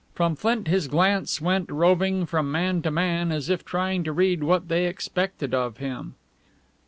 From 0.15 0.35
Flint 0.35 0.67
his 0.67 0.87
glance 0.87 1.39
went 1.39 1.71
roving 1.71 2.25
from 2.25 2.51
man 2.51 2.81
to 2.81 2.89
man, 2.89 3.31
as 3.31 3.51
if 3.51 3.63
trying 3.63 4.03
to 4.05 4.11
read 4.11 4.43
what 4.43 4.67
they 4.67 4.87
expected 4.87 5.53
of 5.53 5.77
him. 5.77 6.15